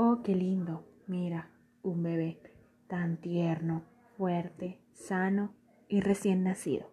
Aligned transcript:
Oh, 0.00 0.20
qué 0.22 0.32
lindo. 0.32 0.84
Mira, 1.08 1.50
un 1.82 2.04
bebé 2.04 2.38
tan 2.86 3.16
tierno, 3.16 3.82
fuerte, 4.16 4.78
sano 4.92 5.56
y 5.88 6.02
recién 6.02 6.44
nacido. 6.44 6.86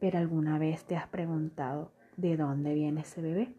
Pero 0.00 0.18
alguna 0.18 0.58
vez 0.58 0.84
te 0.84 0.96
has 0.96 1.06
preguntado 1.06 1.92
de 2.16 2.36
dónde 2.36 2.74
viene 2.74 3.02
ese 3.02 3.22
bebé? 3.22 3.54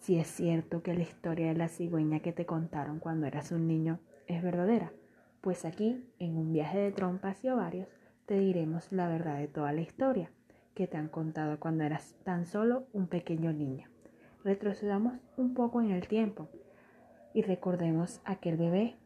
Si 0.00 0.18
es 0.18 0.26
cierto 0.26 0.82
que 0.82 0.94
la 0.94 1.04
historia 1.04 1.46
de 1.46 1.54
la 1.54 1.68
cigüeña 1.68 2.18
que 2.18 2.32
te 2.32 2.44
contaron 2.44 2.98
cuando 2.98 3.28
eras 3.28 3.52
un 3.52 3.68
niño 3.68 4.00
es 4.26 4.42
verdadera, 4.42 4.90
pues 5.40 5.64
aquí, 5.64 6.04
en 6.18 6.36
un 6.36 6.52
viaje 6.52 6.78
de 6.78 6.90
trompas 6.90 7.44
y 7.44 7.50
ovarios, 7.50 7.86
te 8.26 8.36
diremos 8.40 8.90
la 8.90 9.08
verdad 9.08 9.38
de 9.38 9.46
toda 9.46 9.70
la 9.70 9.82
historia 9.82 10.32
que 10.74 10.88
te 10.88 10.96
han 10.96 11.08
contado 11.08 11.60
cuando 11.60 11.84
eras 11.84 12.16
tan 12.24 12.46
solo 12.46 12.88
un 12.92 13.06
pequeño 13.06 13.52
niño. 13.52 13.88
Retrocedamos 14.42 15.20
un 15.36 15.54
poco 15.54 15.80
en 15.80 15.92
el 15.92 16.08
tiempo 16.08 16.48
y 17.36 17.42
recordemos 17.42 18.22
aquel 18.24 18.56
bebé 18.56 18.96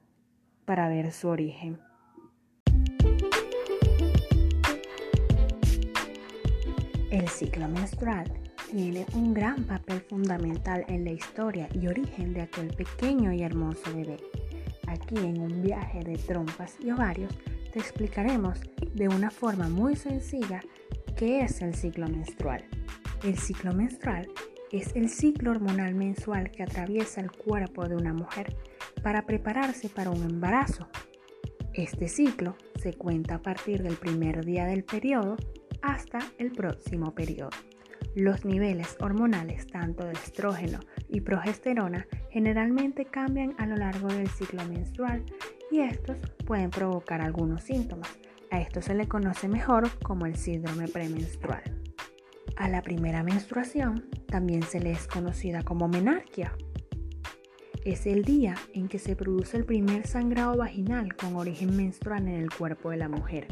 para 0.64 0.88
ver 0.88 1.10
su 1.10 1.26
origen. 1.26 1.80
El 7.10 7.28
ciclo 7.28 7.66
menstrual 7.66 8.32
tiene 8.70 9.04
un 9.14 9.34
gran 9.34 9.64
papel 9.64 10.00
fundamental 10.02 10.84
en 10.86 11.04
la 11.04 11.10
historia 11.10 11.68
y 11.74 11.88
origen 11.88 12.32
de 12.32 12.42
aquel 12.42 12.68
pequeño 12.68 13.32
y 13.32 13.42
hermoso 13.42 13.92
bebé. 13.92 14.18
Aquí 14.86 15.16
en 15.16 15.40
un 15.40 15.60
viaje 15.60 16.04
de 16.04 16.16
trompas 16.16 16.76
y 16.78 16.92
ovarios 16.92 17.36
te 17.72 17.80
explicaremos 17.80 18.60
de 18.94 19.08
una 19.08 19.32
forma 19.32 19.68
muy 19.68 19.96
sencilla 19.96 20.60
qué 21.16 21.40
es 21.40 21.60
el 21.62 21.74
ciclo 21.74 22.06
menstrual. 22.06 22.64
El 23.24 23.36
ciclo 23.36 23.72
menstrual 23.74 24.28
es 24.70 24.94
el 24.94 25.08
ciclo 25.08 25.50
hormonal 25.50 25.94
mensual 25.94 26.50
que 26.50 26.62
atraviesa 26.62 27.20
el 27.20 27.32
cuerpo 27.32 27.88
de 27.88 27.96
una 27.96 28.12
mujer 28.12 28.56
para 29.02 29.26
prepararse 29.26 29.88
para 29.88 30.10
un 30.10 30.22
embarazo. 30.22 30.88
Este 31.74 32.08
ciclo 32.08 32.56
se 32.80 32.94
cuenta 32.94 33.36
a 33.36 33.42
partir 33.42 33.82
del 33.82 33.96
primer 33.96 34.44
día 34.44 34.64
del 34.66 34.84
periodo 34.84 35.36
hasta 35.82 36.20
el 36.38 36.52
próximo 36.52 37.14
periodo. 37.14 37.50
Los 38.14 38.44
niveles 38.44 38.96
hormonales 39.00 39.66
tanto 39.66 40.04
de 40.04 40.12
estrógeno 40.12 40.80
y 41.08 41.20
progesterona 41.20 42.06
generalmente 42.30 43.04
cambian 43.04 43.54
a 43.58 43.66
lo 43.66 43.76
largo 43.76 44.08
del 44.08 44.28
ciclo 44.28 44.64
menstrual 44.66 45.24
y 45.70 45.80
estos 45.80 46.18
pueden 46.44 46.70
provocar 46.70 47.20
algunos 47.20 47.62
síntomas. 47.62 48.18
A 48.50 48.60
esto 48.60 48.82
se 48.82 48.94
le 48.94 49.06
conoce 49.06 49.48
mejor 49.48 49.88
como 50.00 50.26
el 50.26 50.34
síndrome 50.36 50.88
premenstrual. 50.88 51.62
A 52.56 52.68
la 52.68 52.82
primera 52.82 53.22
menstruación 53.22 54.08
también 54.30 54.62
se 54.62 54.80
le 54.80 54.92
es 54.92 55.06
conocida 55.06 55.62
como 55.62 55.88
menarquia. 55.88 56.56
Es 57.84 58.06
el 58.06 58.24
día 58.24 58.56
en 58.74 58.88
que 58.88 58.98
se 58.98 59.16
produce 59.16 59.56
el 59.56 59.64
primer 59.64 60.06
sangrado 60.06 60.56
vaginal 60.56 61.14
con 61.16 61.36
origen 61.36 61.76
menstrual 61.76 62.28
en 62.28 62.34
el 62.34 62.50
cuerpo 62.50 62.90
de 62.90 62.96
la 62.98 63.08
mujer 63.08 63.48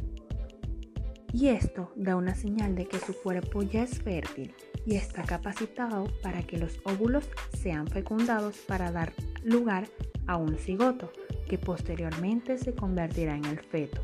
y 1.32 1.48
esto 1.48 1.92
da 1.94 2.16
una 2.16 2.34
señal 2.34 2.74
de 2.74 2.86
que 2.86 2.98
su 2.98 3.14
cuerpo 3.14 3.62
ya 3.62 3.82
es 3.82 4.02
fértil 4.02 4.54
y 4.86 4.96
está 4.96 5.22
capacitado 5.22 6.06
para 6.22 6.42
que 6.42 6.58
los 6.58 6.80
óvulos 6.84 7.28
sean 7.56 7.86
fecundados 7.86 8.56
para 8.66 8.90
dar 8.90 9.12
lugar 9.44 9.86
a 10.26 10.36
un 10.36 10.56
cigoto 10.56 11.12
que 11.46 11.58
posteriormente 11.58 12.58
se 12.58 12.74
convertirá 12.74 13.36
en 13.36 13.44
el 13.44 13.60
feto. 13.60 14.02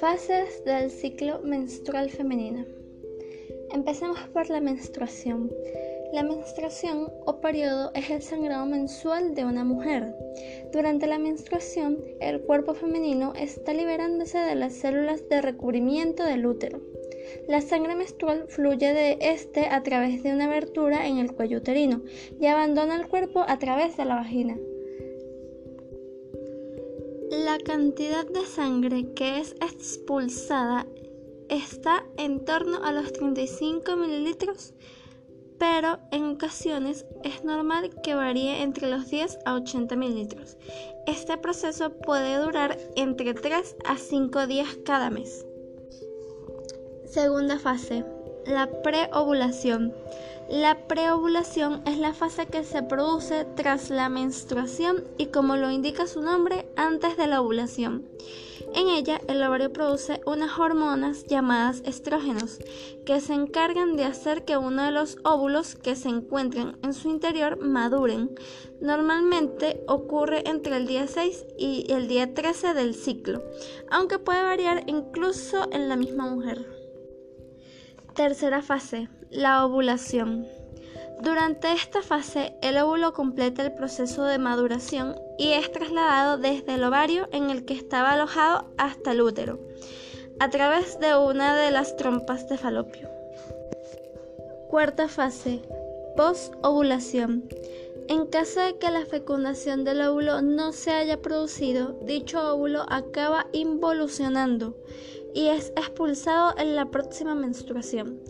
Fases 0.00 0.64
del 0.64 0.90
ciclo 0.90 1.42
menstrual 1.42 2.08
femenino. 2.08 2.64
Empecemos 3.70 4.18
por 4.32 4.48
la 4.48 4.58
menstruación. 4.58 5.52
La 6.14 6.22
menstruación 6.22 7.12
o 7.26 7.42
periodo 7.42 7.90
es 7.94 8.08
el 8.08 8.22
sangrado 8.22 8.64
mensual 8.64 9.34
de 9.34 9.44
una 9.44 9.62
mujer. 9.62 10.14
Durante 10.72 11.06
la 11.06 11.18
menstruación, 11.18 11.98
el 12.18 12.40
cuerpo 12.40 12.72
femenino 12.72 13.34
está 13.36 13.74
liberándose 13.74 14.38
de 14.38 14.54
las 14.54 14.72
células 14.72 15.28
de 15.28 15.42
recubrimiento 15.42 16.24
del 16.24 16.46
útero. 16.46 16.80
La 17.46 17.60
sangre 17.60 17.94
menstrual 17.94 18.46
fluye 18.48 18.94
de 18.94 19.18
este 19.20 19.66
a 19.66 19.82
través 19.82 20.22
de 20.22 20.32
una 20.32 20.46
abertura 20.46 21.08
en 21.08 21.18
el 21.18 21.34
cuello 21.34 21.58
uterino 21.58 22.00
y 22.40 22.46
abandona 22.46 22.96
el 22.96 23.06
cuerpo 23.06 23.44
a 23.46 23.58
través 23.58 23.98
de 23.98 24.06
la 24.06 24.14
vagina. 24.14 24.56
La 27.30 27.58
cantidad 27.58 28.26
de 28.26 28.44
sangre 28.44 29.12
que 29.14 29.38
es 29.38 29.52
expulsada 29.60 30.84
está 31.48 32.04
en 32.16 32.44
torno 32.44 32.82
a 32.82 32.90
los 32.90 33.12
35 33.12 33.94
mililitros, 33.94 34.74
pero 35.56 36.00
en 36.10 36.24
ocasiones 36.24 37.06
es 37.22 37.44
normal 37.44 37.90
que 38.02 38.16
varíe 38.16 38.62
entre 38.62 38.90
los 38.90 39.08
10 39.10 39.38
a 39.44 39.54
80 39.54 39.94
mililitros. 39.94 40.56
Este 41.06 41.38
proceso 41.38 41.90
puede 41.90 42.36
durar 42.36 42.76
entre 42.96 43.32
3 43.32 43.76
a 43.84 43.96
5 43.96 44.48
días 44.48 44.76
cada 44.84 45.08
mes. 45.08 45.46
Segunda 47.04 47.60
fase, 47.60 48.04
la 48.46 48.82
preovulación. 48.82 49.94
La 50.48 50.88
preovulación 50.88 51.80
es 51.86 51.98
la 51.98 52.12
fase 52.12 52.46
que 52.46 52.64
se 52.64 52.82
produce 52.82 53.46
tras 53.54 53.88
la 53.88 54.08
menstruación 54.08 55.04
y 55.16 55.26
como 55.26 55.54
lo 55.54 55.70
indica 55.70 56.08
su 56.08 56.22
nombre, 56.22 56.66
antes 56.74 57.16
de 57.16 57.28
la 57.28 57.40
ovulación. 57.40 58.08
En 58.74 58.88
ella, 58.88 59.20
el 59.28 59.42
ovario 59.42 59.72
produce 59.72 60.20
unas 60.26 60.58
hormonas 60.58 61.24
llamadas 61.26 61.82
estrógenos, 61.84 62.58
que 63.06 63.20
se 63.20 63.34
encargan 63.34 63.96
de 63.96 64.04
hacer 64.04 64.44
que 64.44 64.56
uno 64.56 64.84
de 64.84 64.90
los 64.90 65.18
óvulos 65.24 65.76
que 65.76 65.94
se 65.94 66.08
encuentran 66.08 66.76
en 66.82 66.94
su 66.94 67.10
interior 67.10 67.58
maduren. 67.60 68.30
Normalmente 68.80 69.82
ocurre 69.86 70.48
entre 70.48 70.76
el 70.76 70.86
día 70.86 71.06
6 71.06 71.46
y 71.58 71.86
el 71.92 72.08
día 72.08 72.34
13 72.34 72.74
del 72.74 72.94
ciclo, 72.94 73.42
aunque 73.90 74.18
puede 74.18 74.42
variar 74.42 74.84
incluso 74.86 75.68
en 75.72 75.88
la 75.88 75.96
misma 75.96 76.26
mujer. 76.26 76.79
Tercera 78.20 78.60
fase, 78.60 79.08
la 79.30 79.64
ovulación. 79.64 80.46
Durante 81.22 81.72
esta 81.72 82.02
fase, 82.02 82.52
el 82.60 82.76
óvulo 82.76 83.14
completa 83.14 83.62
el 83.62 83.72
proceso 83.72 84.24
de 84.24 84.36
maduración 84.36 85.16
y 85.38 85.52
es 85.52 85.72
trasladado 85.72 86.36
desde 86.36 86.74
el 86.74 86.84
ovario 86.84 87.30
en 87.32 87.48
el 87.48 87.64
que 87.64 87.72
estaba 87.72 88.12
alojado 88.12 88.74
hasta 88.76 89.12
el 89.12 89.22
útero, 89.22 89.58
a 90.38 90.50
través 90.50 91.00
de 91.00 91.16
una 91.16 91.56
de 91.56 91.70
las 91.70 91.96
trompas 91.96 92.46
de 92.50 92.58
falopio. 92.58 93.08
Cuarta 94.68 95.08
fase, 95.08 95.62
post-ovulación. 96.14 97.48
En 98.08 98.26
caso 98.26 98.60
de 98.60 98.76
que 98.76 98.90
la 98.90 99.06
fecundación 99.06 99.84
del 99.84 100.02
óvulo 100.02 100.42
no 100.42 100.72
se 100.72 100.90
haya 100.90 101.22
producido, 101.22 101.98
dicho 102.02 102.52
óvulo 102.52 102.84
acaba 102.90 103.46
involucionando 103.54 104.76
y 105.34 105.48
es 105.48 105.70
expulsado 105.76 106.54
en 106.58 106.76
la 106.76 106.90
próxima 106.90 107.34
menstruación. 107.34 108.20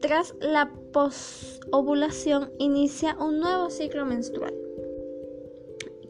Tras 0.00 0.34
la 0.40 0.70
posovulación 0.92 2.50
inicia 2.58 3.16
un 3.18 3.40
nuevo 3.40 3.70
ciclo 3.70 4.04
menstrual. 4.04 4.54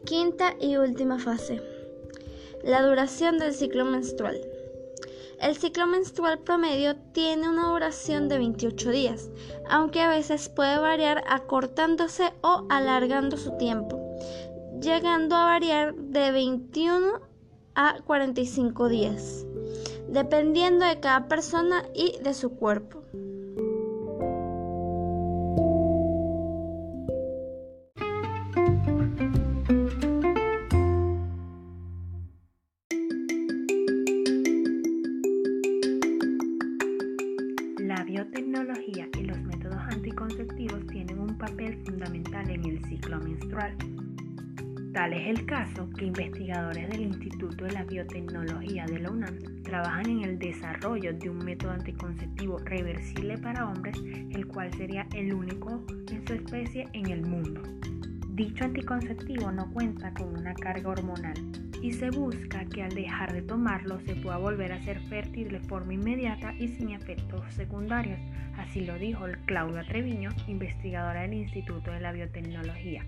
Quinta 0.05 0.55
y 0.59 0.77
última 0.77 1.17
fase. 1.17 1.61
La 2.63 2.85
duración 2.85 3.37
del 3.37 3.53
ciclo 3.53 3.85
menstrual. 3.85 4.41
El 5.39 5.55
ciclo 5.55 5.87
menstrual 5.87 6.39
promedio 6.39 6.95
tiene 7.13 7.49
una 7.49 7.69
duración 7.69 8.29
de 8.29 8.37
28 8.37 8.91
días, 8.91 9.29
aunque 9.69 10.01
a 10.01 10.09
veces 10.09 10.49
puede 10.49 10.77
variar 10.77 11.23
acortándose 11.27 12.33
o 12.41 12.65
alargando 12.69 13.37
su 13.37 13.57
tiempo, 13.57 13.99
llegando 14.81 15.35
a 15.35 15.45
variar 15.45 15.93
de 15.95 16.31
21 16.31 17.19
a 17.75 17.97
45 18.05 18.87
días 18.89 19.45
dependiendo 20.15 20.85
de 20.85 21.01
cada 21.01 21.27
persona 21.27 21.83
y 21.93 22.17
de 22.23 22.33
su 22.33 22.55
cuerpo. 22.55 23.03
La 37.77 38.03
biotecnología 38.05 39.09
y 39.19 39.23
los 39.23 39.37
métodos 39.41 39.81
anticonceptivos 39.89 40.87
tienen 40.87 41.19
un 41.19 41.37
papel 41.37 41.83
fundamental 41.85 42.49
en 42.49 42.63
el 42.63 42.85
ciclo 42.85 43.19
menstrual. 43.19 43.75
Tal 44.95 45.11
es 45.11 45.27
el 45.27 45.45
caso 45.45 45.89
que 45.89 46.05
investigadores 46.05 46.89
del 46.89 47.01
Instituto 47.01 47.65
de 47.65 47.73
la 47.73 47.83
Biotecnología 47.83 48.85
de 48.85 48.99
la 48.99 49.11
UNAM 49.11 49.37
trabajan 49.63 50.09
en 50.09 50.23
el 50.23 50.39
desarrollo 50.39 51.13
de 51.13 51.29
un 51.29 51.39
método 51.39 51.71
anticonceptivo 51.71 52.59
reversible 52.59 53.37
para 53.37 53.67
hombres, 53.67 53.97
el 54.31 54.47
cual 54.47 54.73
sería 54.75 55.05
el 55.13 55.33
único 55.33 55.85
en 56.09 56.25
su 56.25 56.35
especie 56.35 56.87
en 56.93 57.09
el 57.09 57.23
mundo. 57.23 57.61
Dicho 58.29 58.63
anticonceptivo 58.63 59.51
no 59.51 59.69
cuenta 59.73 60.13
con 60.13 60.29
una 60.29 60.53
carga 60.53 60.91
hormonal 60.91 61.35
y 61.81 61.91
se 61.91 62.09
busca 62.11 62.63
que 62.63 62.83
al 62.83 62.95
dejar 62.95 63.33
de 63.33 63.41
tomarlo 63.41 63.99
se 63.99 64.15
pueda 64.15 64.37
volver 64.37 64.71
a 64.71 64.81
ser 64.85 65.01
fértil 65.09 65.49
de 65.49 65.59
forma 65.59 65.93
inmediata 65.93 66.53
y 66.53 66.69
sin 66.69 66.91
efectos 66.91 67.43
secundarios. 67.53 68.21
Así 68.57 68.85
lo 68.85 68.97
dijo 68.97 69.25
Claudia 69.45 69.83
Treviño, 69.83 70.29
investigadora 70.47 71.23
del 71.23 71.33
Instituto 71.33 71.91
de 71.91 71.99
la 71.99 72.13
Biotecnología. 72.13 73.03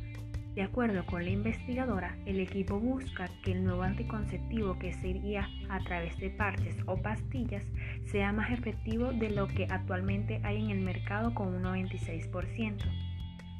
De 0.57 0.63
acuerdo 0.63 1.05
con 1.05 1.23
la 1.23 1.29
investigadora, 1.29 2.17
el 2.25 2.39
equipo 2.39 2.79
busca 2.79 3.29
que 3.43 3.51
el 3.51 3.63
nuevo 3.63 3.83
anticonceptivo 3.83 4.79
que 4.79 4.91
se 4.91 5.09
iría 5.09 5.47
a 5.69 5.77
través 5.81 6.17
de 6.17 6.31
parches 6.31 6.75
o 6.87 6.99
pastillas 6.99 7.63
sea 8.05 8.33
más 8.33 8.49
efectivo 8.49 9.13
de 9.13 9.29
lo 9.29 9.47
que 9.47 9.67
actualmente 9.69 10.41
hay 10.43 10.59
en 10.63 10.71
el 10.71 10.79
mercado 10.79 11.35
con 11.35 11.53
un 11.53 11.61
96%. 11.61 12.77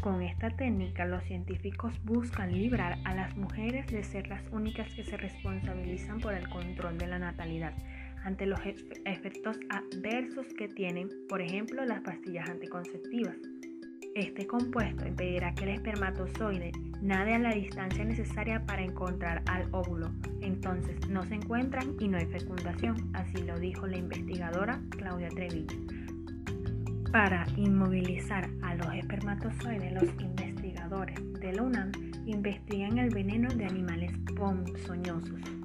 Con 0.01 0.23
esta 0.23 0.49
técnica, 0.49 1.05
los 1.05 1.23
científicos 1.25 1.94
buscan 2.03 2.51
librar 2.51 2.97
a 3.03 3.13
las 3.13 3.38
mujeres 3.38 3.85
de 3.91 4.03
ser 4.03 4.27
las 4.27 4.41
únicas 4.51 4.91
que 4.95 5.03
se 5.03 5.17
responsabilizan 5.17 6.19
por 6.19 6.33
el 6.33 6.49
control 6.49 6.97
de 6.97 7.05
la 7.05 7.19
natalidad 7.19 7.75
ante 8.23 8.47
los 8.47 8.59
efectos 9.05 9.59
adversos 9.69 10.47
que 10.57 10.67
tienen, 10.67 11.09
por 11.29 11.44
ejemplo, 11.44 11.85
las 11.85 12.01
pastillas 12.01 12.49
anticonceptivas. 12.49 13.38
Este 14.17 14.47
compuesto 14.47 15.07
impedirá 15.07 15.53
que 15.53 15.65
el 15.65 15.69
espermatozoide 15.69 16.71
nade 17.03 17.35
a 17.35 17.37
la 17.37 17.53
distancia 17.53 18.03
necesaria 18.03 18.65
para 18.65 18.81
encontrar 18.81 19.43
al 19.45 19.67
óvulo. 19.71 20.09
Entonces 20.41 21.07
no 21.07 21.23
se 21.23 21.35
encuentran 21.35 21.95
y 21.99 22.07
no 22.07 22.17
hay 22.17 22.25
fecundación, 22.25 23.11
así 23.13 23.43
lo 23.43 23.59
dijo 23.59 23.85
la 23.85 23.97
investigadora 23.97 24.81
Claudia 24.89 25.29
Treviño. 25.29 25.67
Para 27.11 27.45
inmovilizar 27.57 28.49
a 28.63 28.73
los 28.73 28.91
espermatozoides, 28.95 29.93
los 29.93 30.09
investigadores 30.19 31.19
de 31.39 31.53
la 31.53 31.91
investigan 32.25 32.97
el 32.97 33.11
veneno 33.11 33.49
de 33.49 33.65
animales 33.65 34.11
ponzoñosos. 34.35 35.56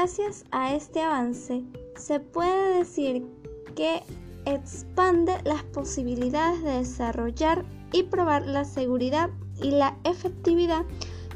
Gracias 0.00 0.46
a 0.50 0.74
este 0.74 1.02
avance, 1.02 1.62
se 1.94 2.20
puede 2.20 2.78
decir 2.78 3.22
que 3.76 4.02
expande 4.46 5.34
las 5.44 5.62
posibilidades 5.64 6.62
de 6.64 6.70
desarrollar 6.78 7.66
y 7.92 8.04
probar 8.04 8.46
la 8.46 8.64
seguridad 8.64 9.28
y 9.62 9.72
la 9.72 9.98
efectividad 10.04 10.86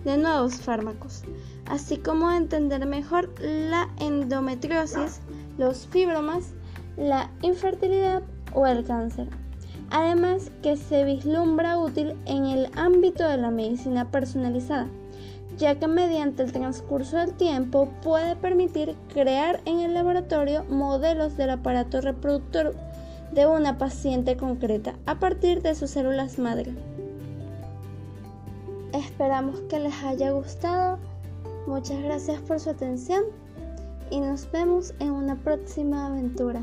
de 0.06 0.16
nuevos 0.16 0.62
fármacos, 0.62 1.24
así 1.66 1.98
como 1.98 2.32
entender 2.32 2.86
mejor 2.86 3.34
la 3.38 3.90
endometriosis, 3.98 5.20
los 5.58 5.86
fibromas, 5.88 6.54
la 6.96 7.30
infertilidad 7.42 8.22
o 8.54 8.66
el 8.66 8.82
cáncer. 8.82 9.28
Además 9.90 10.50
que 10.62 10.78
se 10.78 11.04
vislumbra 11.04 11.76
útil 11.76 12.14
en 12.24 12.46
el 12.46 12.70
ámbito 12.76 13.28
de 13.28 13.36
la 13.36 13.50
medicina 13.50 14.10
personalizada, 14.10 14.88
ya 15.56 15.78
que 15.78 15.86
mediante 15.86 16.42
el 16.42 16.52
transcurso 16.52 17.16
del 17.16 17.34
tiempo 17.34 17.88
puede 18.02 18.36
permitir 18.36 18.96
crear 19.12 19.60
en 19.64 19.80
el 19.80 19.94
laboratorio 19.94 20.64
modelos 20.64 21.36
del 21.36 21.50
aparato 21.50 22.00
reproductor 22.00 22.74
de 23.32 23.46
una 23.46 23.78
paciente 23.78 24.36
concreta 24.36 24.94
a 25.06 25.18
partir 25.18 25.62
de 25.62 25.74
sus 25.74 25.90
células 25.90 26.38
madre. 26.38 26.74
Esperamos 28.92 29.60
que 29.62 29.80
les 29.80 29.94
haya 30.04 30.30
gustado. 30.30 30.98
Muchas 31.66 32.00
gracias 32.02 32.40
por 32.42 32.60
su 32.60 32.70
atención 32.70 33.24
y 34.10 34.20
nos 34.20 34.50
vemos 34.52 34.94
en 35.00 35.10
una 35.10 35.36
próxima 35.36 36.06
aventura. 36.06 36.62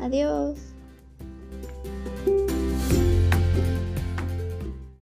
Adiós. 0.00 0.75